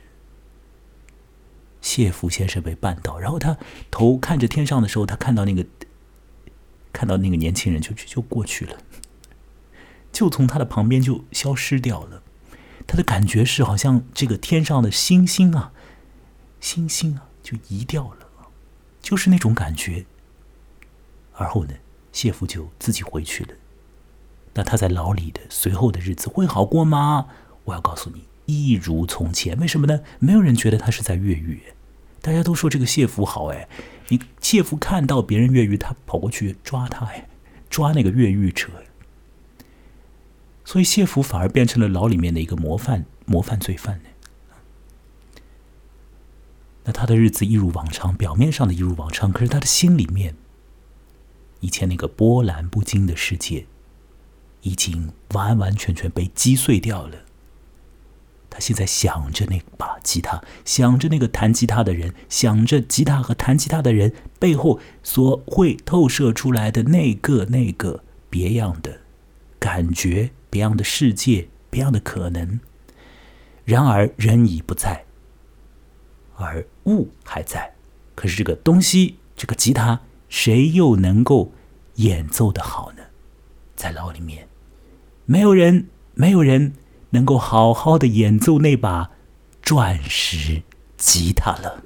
[1.80, 3.58] 谢福先生被绊倒，然后他
[3.90, 5.66] 头看着天上的时候，他看到那个
[6.92, 8.76] 看到那个年轻人就就过去了，
[10.16, 12.24] 就从他的旁边就消失掉了。
[12.88, 15.74] 他的感觉是好像这个天上的星星啊，
[16.62, 18.28] 星星啊就移掉了，
[19.02, 20.06] 就是那种感觉。
[21.34, 21.74] 而后呢，
[22.14, 23.50] 谢福就自己回去了。
[24.54, 27.28] 那他在牢里的随后的日子会好过吗？
[27.66, 29.60] 我要告诉你，一如从前。
[29.60, 30.00] 为什么呢？
[30.20, 31.62] 没有人觉得他是在越狱，
[32.22, 33.68] 大家都说这个谢福好哎。
[34.08, 37.28] 你谢福看到别人越狱，他跑过去抓他哎，
[37.70, 38.70] 抓那个越狱者。
[40.66, 44.10] 所以谢福反而变成了牢里面的一个模范模范罪犯呢。
[46.84, 50.36] 那他的日子一如往常，表面上的一如往常，可是他的心里面，
[51.62, 53.68] 以前那个波澜不惊的世界。
[54.62, 57.20] 已经完完全全被击碎掉了。
[58.50, 69.02] 他现在想着那把吉他，想着那个弹吉他的人，想着吉他和弹吉他的人背后所会透射出来的那个那个别样的
[69.60, 72.62] 感觉、别样的世界、别样的可能。
[73.66, 75.04] 然而人已不在，
[76.38, 77.74] 而物还在。
[78.16, 81.52] 可是这个东西，这个吉他，谁又能够
[81.96, 83.04] 演奏的好呢？
[83.76, 84.48] 在牢里面。
[85.26, 86.76] 没有人，没有人
[87.10, 89.12] 能够好好的演奏那把
[89.62, 90.64] 钻石
[90.96, 91.84] 吉他了。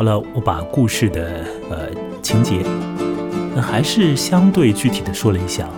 [0.00, 1.90] 好了，我把故事的呃
[2.22, 2.62] 情节，
[3.54, 5.68] 那还是相对具体的说了一下。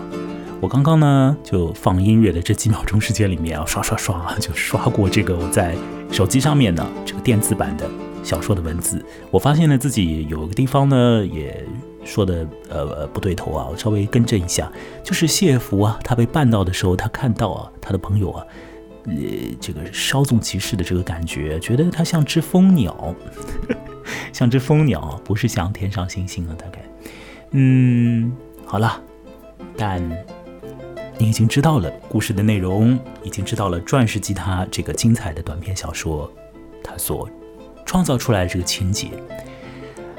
[0.61, 5.74] 我刚刚呢就放音乐的这几秒钟时间里面啊，刷刷刷就刷过这个我在
[6.12, 7.90] 手机上面呢这个电子版的
[8.22, 9.04] 小说的文字。
[9.28, 11.66] 我发现呢自己有个地方呢也
[12.04, 14.70] 说的呃不对头啊，我稍微更正一下。
[15.02, 18.46] 就是谢福啊，他被绊到的时候，他看到啊他的朋友啊，
[19.06, 19.12] 呃
[19.61, 23.12] 这个稍纵即逝的这个感觉，觉得他像只蜂鸟。
[24.33, 26.83] 像只蜂鸟，不是像天上星星啊，大概，
[27.51, 28.33] 嗯，
[28.64, 29.01] 好了，
[29.77, 30.03] 但
[31.18, 36.33] 你已经知道了故事的内容，已经知道了《钻石吉他》这个精彩的短篇小说，
[36.83, 37.29] 它所
[37.85, 39.11] 创造出来的这个情节，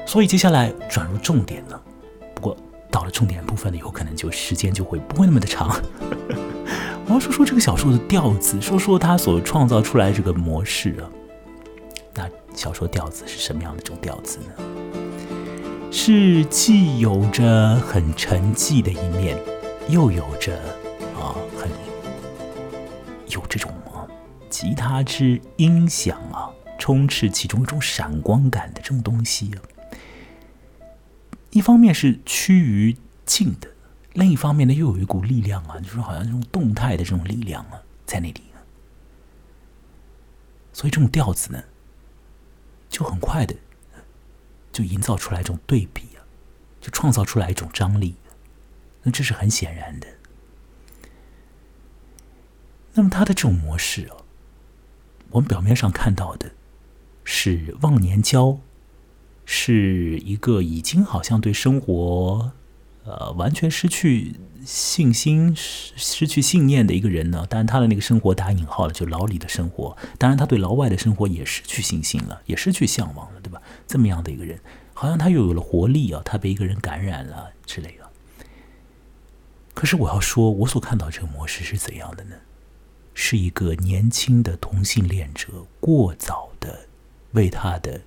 [0.06, 1.82] 所以接下来转入重点了。
[2.36, 2.56] 不过
[2.92, 5.76] 到了重点部分呢，有可能就时间就会不会那么的长。
[7.06, 11.10] 我要说说这个小说的调子，说说它所创造出来这个模式啊。
[12.56, 14.54] 小说调子是什么样的一种调子呢？
[15.92, 19.38] 是既有着很沉寂的一面，
[19.90, 20.58] 又有着
[21.16, 21.70] 啊很
[23.28, 24.08] 有这种啊
[24.50, 29.62] 吉他之音响啊，充斥其中一种闪光感的这种东西啊。
[31.52, 33.68] 一方面是趋于静的，
[34.14, 38.42] 另一方面呢又有一股力量啊，就是好像这种动态的这种力量啊在那里。
[40.72, 41.64] 所以这种调子呢。
[42.94, 43.56] 就很快的，
[44.72, 46.22] 就营造出来一种对比啊，
[46.80, 48.14] 就创造出来一种张力，
[49.02, 50.08] 那这是很显然的。
[52.94, 54.18] 那么他的这种模式啊，
[55.32, 56.52] 我们表面上看到的
[57.24, 58.60] 是忘年交，
[59.44, 62.52] 是一个已经好像对生活。
[63.06, 67.46] 呃，完全失去信心、失失去信念的一个人呢？
[67.50, 69.96] 当然，他的那个生活打引号了，就牢里的生活。
[70.18, 73.62] 当然，他对牢外的生活也失去信心了，也失去向往了，对吧？
[73.88, 74.60] 这么样的一个人，
[74.94, 78.10] 好像他又有了活力啊，他被一个人感染了之类的。
[79.74, 82.36] 可是，我要说，我所看到这个模式是怎样的呢？
[83.16, 85.48] 是一个年轻的同性恋者
[85.80, 86.88] 过早的
[87.34, 88.02] 为他的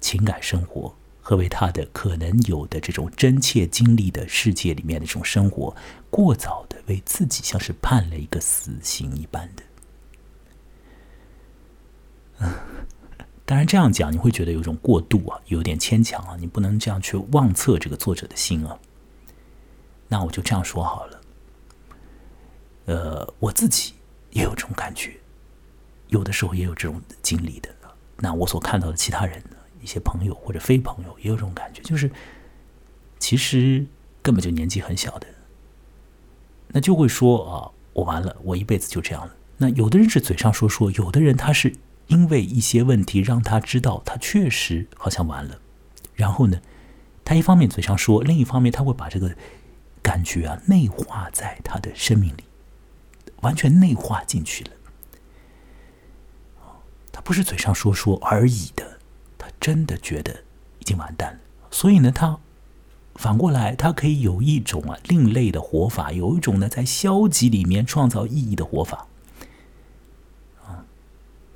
[0.00, 0.94] 情感生活。
[1.22, 5.74] 和为他的可能有的这种真切经历的世界里面的这种生活，
[6.10, 9.62] 过早的为自己像是判了一个死刑一般的。
[13.44, 18.76] 当然这样讲你会觉得有种过度啊，有点牵强啊，你不能这样去妄测这个作者的心啊。
[20.08, 21.20] 那我就这样说好了。
[22.86, 23.94] 呃，我自己
[24.30, 25.16] 也有这种感觉，
[26.08, 27.68] 有的时候也有这种经历的。
[28.16, 29.56] 那我所看到的其他人呢？
[29.82, 32.10] 一些朋友或者非朋友也有这种感觉，就是
[33.18, 33.84] 其实
[34.22, 35.26] 根本就年纪很小的，
[36.68, 39.34] 那就会说啊，我完了，我一辈子就这样了。
[39.58, 41.74] 那有的人是嘴上说说，有的人他是
[42.06, 45.60] 因为一些问题让他知道他确实好像完了，
[46.14, 46.60] 然后呢，
[47.24, 49.34] 他一方面嘴上说，另一方面他会把这个
[50.02, 52.44] 感觉啊内化在他的生命里，
[53.42, 54.70] 完全内化进去了。
[57.12, 58.91] 他不是嘴上说说而已的，
[59.62, 60.42] 真的觉得
[60.80, 61.38] 已经完蛋了。
[61.70, 62.38] 所以呢，他
[63.14, 69.06] 反过来，他可以有一种啊另类的活法，有一种呢在消极里面创造意义的活法。
[70.66, 70.84] 啊，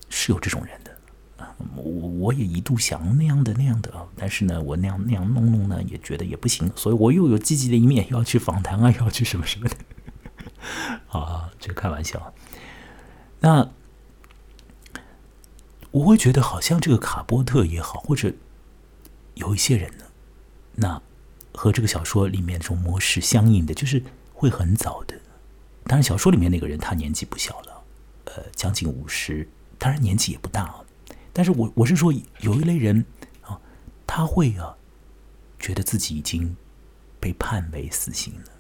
[0.08, 9.76] 是有这种人的啊，我我也一度想那样的那样的啊，但是呢，我那样那样弄弄呢，也觉得也不行，所以我又有积极的一面，要去访谈啊，要去什么什么的。
[11.18, 12.32] 啊，这开玩笑。
[13.40, 13.68] 那。
[15.92, 18.32] 我会觉得好像这个卡波特也好，或者
[19.34, 20.04] 有一些人呢，
[20.74, 21.02] 那
[21.54, 24.02] 和这个小说里面这种模式相应的，就是
[24.34, 25.18] 会很早的。
[25.84, 27.82] 当然，小说里面那个人他年纪不小了，
[28.24, 30.84] 呃，将近五十，当然年纪也不大啊。
[31.32, 33.04] 但是我我是说，有一类人
[33.42, 33.60] 啊，
[34.06, 34.76] 他会啊，
[35.58, 36.56] 觉得自己已经
[37.20, 38.50] 被判为死刑了，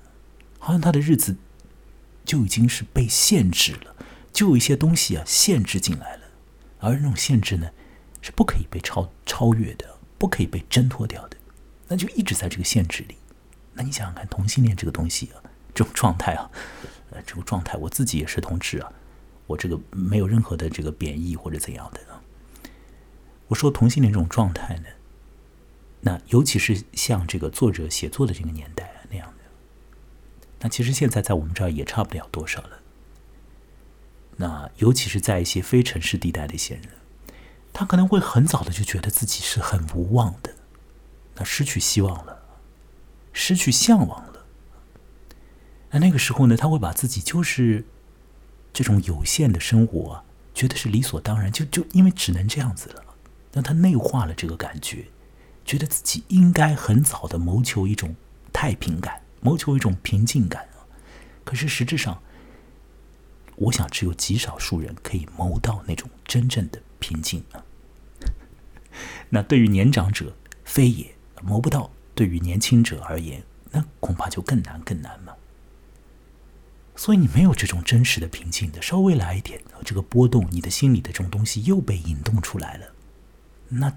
[0.58, 1.36] 好像他的日子
[2.24, 3.96] 就已经是被限制了，
[4.32, 6.25] 就有一些东西啊限制进来了。
[6.78, 7.70] 而那种限制呢，
[8.20, 11.36] 是不可以被超超越的，不可以被挣脱掉的，
[11.88, 13.16] 那就一直在这个限制里。
[13.74, 15.42] 那你想想看，同性恋这个东西啊，
[15.74, 16.50] 这种状态啊，
[17.10, 18.92] 呃，这个状态，我自己也是同志啊，
[19.46, 22.22] 我这个没有任何的这个贬义或者怎样的啊。
[23.48, 24.86] 我说同性恋这种状态呢，
[26.00, 29.44] 那尤其是像这个作者写作的这个年代啊那样的，
[30.60, 32.80] 那其实现在在我们这儿也差不了多少了。
[34.38, 36.88] 那尤其是在一些非城市地带的一些人，
[37.72, 40.54] 他可能会很早的就觉得自己是很无望的，
[41.36, 42.42] 那失去希望了，
[43.32, 44.44] 失去向往了。
[45.90, 47.86] 那那个时候呢，他会把自己就是
[48.74, 50.22] 这种有限的生活，
[50.54, 53.02] 觉得是理所当然，就就因为只能这样子了，
[53.54, 55.06] 让他内化了这个感觉，
[55.64, 58.14] 觉得自己应该很早的谋求一种
[58.52, 60.68] 太平感，谋求一种平静感。
[61.42, 62.20] 可是实质上。
[63.56, 67.64] 我想，只有极少数人可以谋到那种真正的平静啊。
[69.30, 75.34] 那对于年长者，非也谋不到；对于年轻者而言，那恐怕就更难更难嘛。
[76.94, 82.92] 所以你没有这种真实的平静的，稍微来一点，这个波动，你的心里的这种东西又被引动出来了。
[83.68, 83.96] 那，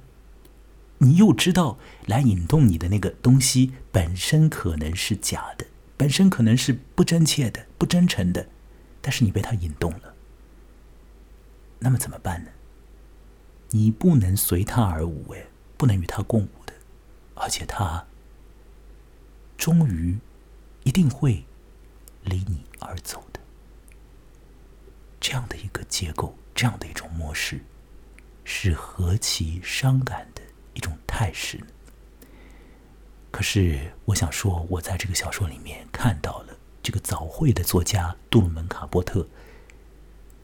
[0.98, 8.48] 你又知道，来引动你的那个东西本身可能是假的，本身可能是不真切的、不真诚的。
[9.10, 10.14] 但是你被他引动了，
[11.80, 12.52] 那么怎么办呢？
[13.72, 15.48] 你不能随他而舞，哎，
[15.78, 16.74] 不能与他共舞的，
[17.34, 18.06] 而且他
[19.58, 20.20] 终于
[20.84, 21.44] 一定会
[22.24, 23.40] 离你而走的。
[25.20, 27.62] 这样的一个结构，这样的一种模式，
[28.44, 30.44] 是何其伤感的
[30.76, 31.66] 一种态势呢？
[33.32, 36.49] 可是，我想说，我在这个小说里面看到了。
[36.82, 39.28] 这个早会的作家杜鲁门·卡波特，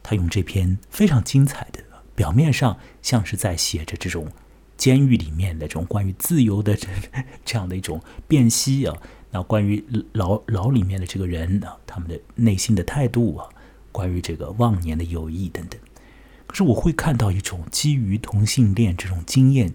[0.03, 1.79] 他用这篇非常精彩的，
[2.15, 4.31] 表面上像是在写着这种
[4.77, 6.87] 监狱里面的这种关于自由的这
[7.45, 8.95] 这样的一种辨析啊，
[9.31, 9.83] 那关于
[10.13, 13.49] 牢牢里面的这个人啊，他们的内心的态度啊，
[13.91, 15.79] 关于这个忘年的友谊等等。
[16.45, 19.73] 可是我会看到一种基于同性恋这种经验、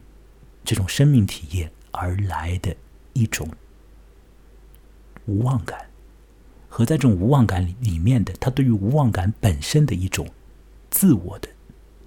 [0.65, 2.77] 这种生命体验而来的
[3.13, 3.49] 一种
[5.27, 5.90] 无望感。
[6.71, 10.27] 和在这种无望感里里面的，他对于无望感本身的一种
[10.89, 11.49] 自我的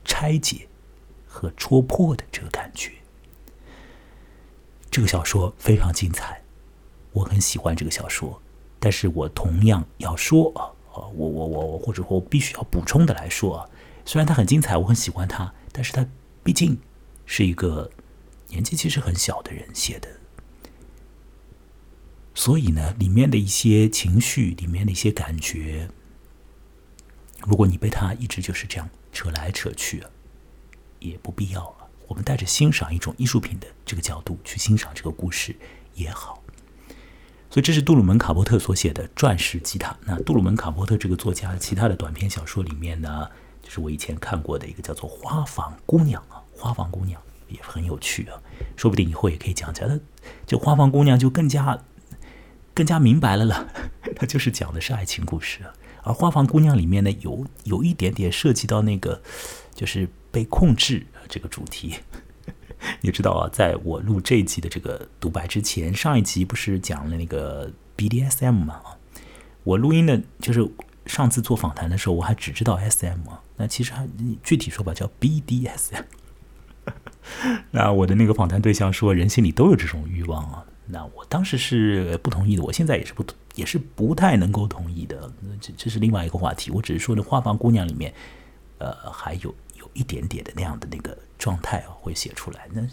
[0.06, 0.68] 拆解
[1.28, 2.94] 和戳破的这个感觉。
[4.90, 6.42] 这个小说非常精彩，
[7.12, 8.42] 我很喜欢这个小说。
[8.80, 13.70] 但是我同样要说啊，我我我或者说我必须要补充的来说啊，
[14.06, 16.06] 虽然它很精彩，我很喜欢它，但是它
[16.42, 16.78] 毕竟
[17.26, 17.90] 是一个
[18.48, 20.08] 年纪其实很小的人写的。
[22.36, 25.88] 所以呢，里面的一些情绪，里面的一些感觉，
[27.46, 30.04] 如果你被他一直就是这样扯来扯去，
[31.00, 31.88] 也不必要了。
[32.08, 35.56] 我们带着欣赏一种艺术品的这个角度去欣赏这个故事
[35.94, 36.42] 也好。
[37.52, 39.92] 所以这是杜鲁门·卡波特所写的《钻石吉他》。
[40.02, 43.30] 那杜鲁门·卡波特这个作家其他的短篇小说里面呢，
[43.62, 47.22] 就是我以前看过的一个叫做《花房姑娘》啊，《花房姑娘》
[47.54, 48.42] 也很有趣啊，
[48.76, 49.88] 说不定以后也可以讲讲。
[49.88, 50.00] 那
[50.48, 51.80] 这《花房姑娘》就更加。
[52.74, 53.68] 更加明白了了，
[54.16, 55.60] 它就是讲的是爱情故事，
[56.04, 59.22] 而《花房姑娘》里面呢，有有一点点涉及到那个，
[59.74, 61.96] 就是被控制这个主题。
[63.02, 68.82] 你知道啊，在我录这一集的这个独白之前，上一集不是讲了那个 BDSM 吗？
[69.64, 70.70] 我录音的，就是
[71.06, 74.06] 上次做访谈的时候，我还只知道 SM，啊那其实还
[74.44, 76.04] 具体说吧，叫 BDSM。
[77.72, 80.66] 那我的那个访谈对象说，人心里都有这种欲望啊。
[80.86, 83.26] 那我当时是不同意的，我现在也是不
[83.56, 85.32] 也是不太能够同意的。
[85.62, 86.70] 这这是另外一个话题。
[86.72, 88.14] 我只是说的，《花房姑娘》里面，
[88.80, 92.68] 呃，还有有一点点的那样的那个状态，会写出来。
[92.74, 92.86] 那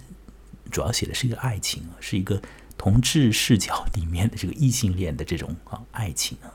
[0.71, 2.41] 主要写的是一个爱情，是一个
[2.79, 6.55] 同志视角里面的这个异性恋的这种啊爱情啊。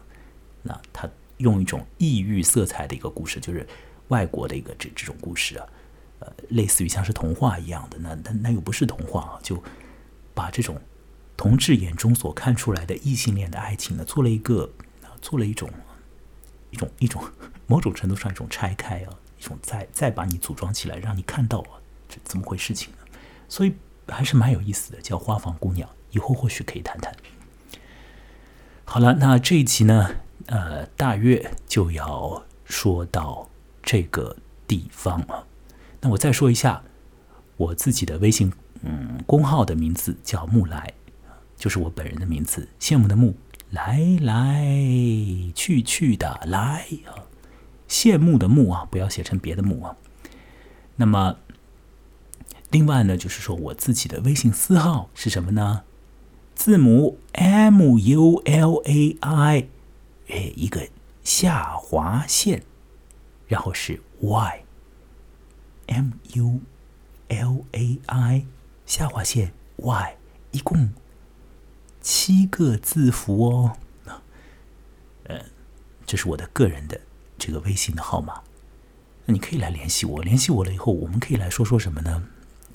[0.63, 3.67] 那他用一种异域色彩的一个故事，就是
[4.07, 5.67] 外国的一个这这种故事啊，
[6.19, 7.97] 呃，类似于像是童话一样的。
[7.99, 9.61] 那那那又不是童话啊，就
[10.33, 10.79] 把这种。
[11.37, 14.69] 同志眼中所看出来的异性恋的爱情呢，做了一个，
[15.21, 15.69] 做了一种，
[16.71, 17.23] 一种一种
[17.67, 19.09] 某种程度上一种拆开啊，
[19.39, 22.97] 一种再再把你组装起来，让你看到啊，这怎么回事情呢？
[23.49, 23.73] 所以
[24.07, 27.13] 还是蛮有意思的，叫《花房姑娘》，以后或许可以谈谈。
[28.85, 30.15] 好了，那这一集呢，
[30.45, 33.49] 呃，大约就要说到
[33.83, 34.35] 这个
[34.67, 35.47] 地方了。
[36.01, 36.83] 那我再说一下
[37.57, 40.93] 我自己的微信嗯公号的名字，叫木来。
[41.57, 43.35] 就是我本人的名字，羡慕的慕，
[43.69, 44.65] 来来
[45.55, 47.25] 去去的来啊，
[47.87, 49.95] 羡慕的慕啊，不要写成别的慕啊。
[50.97, 51.37] 那么，
[52.71, 55.83] 另外呢，就是说我自己的微信私号是什么呢？
[56.53, 59.67] 字母 M U L A I，
[60.27, 60.87] 哎，一个
[61.23, 62.63] 下划线，
[63.47, 66.59] 然后是 Y，M U
[67.27, 68.45] L A I
[68.85, 70.17] 下划线 Y，
[70.51, 70.93] 一共。
[72.05, 73.77] 七个字符哦，
[75.23, 75.43] 呃，
[76.05, 77.01] 这是我的个人的
[77.35, 78.43] 这个微信的号码，
[79.25, 80.21] 那你可以来联系我。
[80.21, 82.27] 联系我了以后，我们可以来说说什么呢？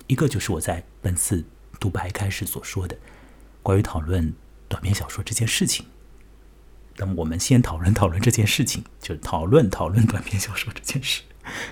[0.09, 1.45] 一个就是我在本次
[1.79, 2.99] 独白开始所说的
[3.63, 4.35] 关于讨论
[4.67, 5.87] 短篇小说这件事情。
[6.97, 11.23] 那么我们先讨论讨论这件事情， 就是讨论讨论短篇小说这件事，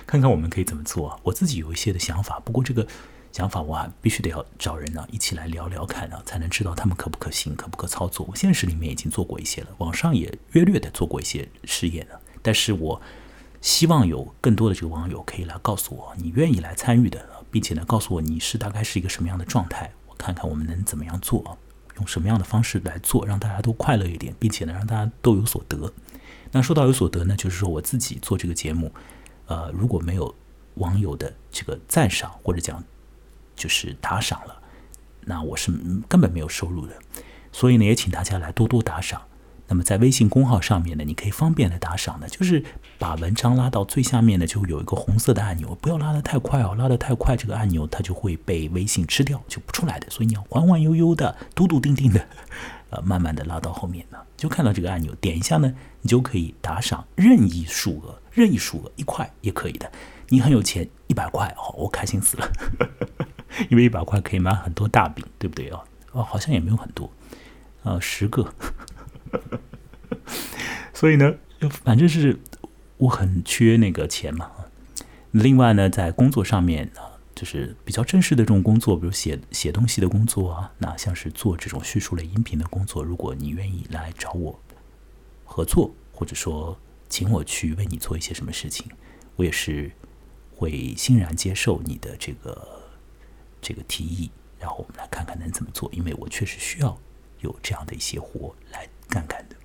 [0.07, 1.19] 看看我们可以怎么做。
[1.23, 2.87] 我自己有一些的想法，不过这个。
[3.31, 8.25] 想法我还必须得要找人呢，一起来聊聊看啊，才能知道他们可不可行，可不可操作。
[8.29, 12.19] 我现实里面已经做过一些了，网上也约略的做过一些试验了。
[12.41, 13.01] 但是我
[13.61, 21.57] 希望有更多的这个网友可以来告诉我，你愿意来参与的，并且呢，告诉我你是大概是一个什么样的状态，我看看我们能怎么样做，
[21.97, 25.93] 用什么样的方式来做，让大家都快乐一点，并且呢，让大家都有所得。
[26.51, 28.91] 那说到有所得呢，就是说我自己做这个节目，
[29.45, 30.33] 呃，如果没有
[30.75, 32.83] 网友的这个赞赏或者讲。
[33.59, 34.55] 就是打赏了，
[35.25, 35.69] 那我是
[36.07, 36.93] 根本没有收入的，
[37.51, 39.21] 所以呢，也请大家来多多打赏。
[39.67, 42.63] 那么在微信公号上面呢，你可以方便的打赏的，就是
[42.97, 50.09] 把文章拉到最下面呢，就有一个红色的按钮，不要拉的太快哦，拉的太快，这个按钮它就会被微信吃掉，就不出来的。
[50.09, 52.25] 所以你要缓缓悠悠的、笃笃定定的，
[52.89, 59.91] 呃，慢慢的拉到后面呢，就看到这个按钮，点一下呢，你就可以打赏任意数额，任意数额一块也可以的。
[60.29, 62.51] 你很有钱，一百块哦，我开心死了。
[63.69, 65.83] 因为一百块可以买很多大饼，对不对啊？
[66.11, 67.11] 哦，好像也没有很多，
[67.83, 68.51] 呃，十个。
[70.93, 71.35] 所以呢，
[71.83, 72.39] 反正是
[72.97, 74.49] 我很缺那个钱嘛。
[75.31, 84.59] 另外呢，在工作上面啊，就是比较正式的这种工作，比如写写东西的工作啊，那像是做这种叙述类音频的工作，如果你愿意来找我
[85.45, 86.75] 合作，或者说
[87.07, 88.87] 请我去为你做一些什么事情，
[89.35, 89.91] 我也是
[90.55, 92.78] 会欣然接受你的这个。
[93.61, 96.97] 这个提议，然后我们来看看能怎么做，因为我确实需要
[97.39, 99.55] 有这样的一些活来干干的。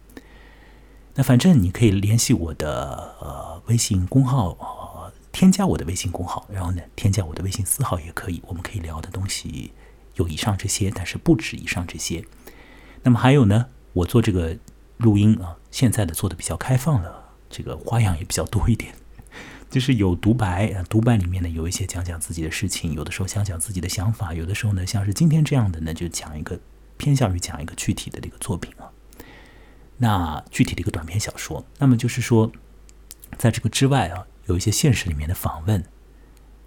[1.15, 8.43] 那反正你可以联系我的呃微信公号，呃，添加我的微信公号，然后呢，添加我的微信私号也可以。
[8.47, 9.73] 我们可以聊的东西
[10.15, 12.25] 有以上这些，但是不止以上这些。
[13.05, 14.57] 那么还有呢，我做这个
[14.97, 18.95] 录音啊，现在的做的比较开放了，这个花样也比较多一点。
[19.75, 26.57] 就是有独白，独白里面呢有一些讲讲自己的事情，有的时候想讲自己的想法，有的时候呢像是今天这样的呢就讲一个
[26.97, 28.87] 偏向于讲一个具体的这个作品啊，
[29.97, 31.67] 那具体的一个短篇小说。
[31.77, 32.53] 那么就是说，
[33.37, 35.85] 在这个之外啊，有一些现实里面的访问。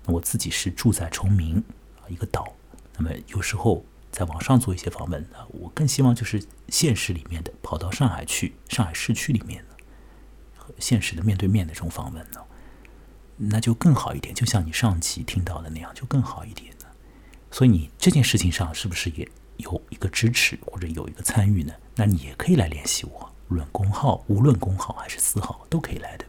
[0.07, 1.63] 我自己是住在崇明
[2.01, 2.57] 啊一个岛，
[2.97, 9.75] 那么有时候在网上做一些访问啊，我更希望就是现实里面的跑到上海去，上海市区里面的
[10.57, 12.41] 和现实的面对面的这种访问呢。
[13.37, 16.85] 那就更好一点，就像你上期听到的那样，就更好一点呢。
[17.51, 19.27] 所以你这件事情上是不是也
[19.57, 21.73] 有一个支持或者有一个参与呢？
[21.95, 26.25] 那你也可以来联系我，论公号，无论公号还是私号都可以来的。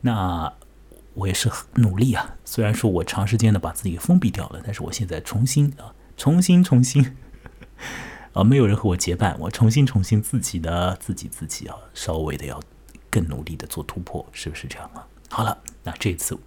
[0.00, 0.52] 那
[1.14, 7.16] 我也是很努力啊，虽然说我长时间的把自己封闭掉了，但是我现在重新啊，重新重新
[8.32, 12.62] 啊，没有人和我结伴，我重新重新自己的自己自己啊，稍微的要
[13.10, 15.06] 更努力的做突破，是不是这样啊？
[15.32, 15.62] 好了。
[15.84, 16.38] 那这次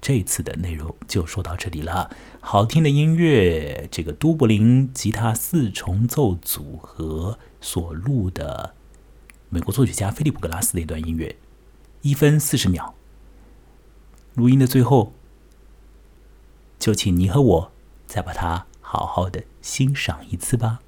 [0.00, 2.10] 这次的内容就说到这里了。
[2.40, 8.74] 好听的音乐，这个都柏林吉他四重奏组合所录的
[9.50, 11.36] 美国作曲家菲利普格拉斯的一段音乐，
[12.02, 12.96] 一分四十秒。
[14.34, 15.12] 录音的最后，
[16.80, 17.72] 就请你和我
[18.08, 20.80] 再把它好好的欣赏一次吧。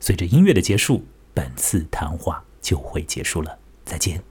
[0.00, 3.60] 随着音乐的结束，本次谈话就会结束了。
[3.84, 4.29] 再见。